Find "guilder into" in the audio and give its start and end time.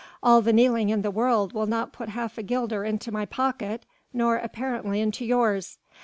2.41-3.11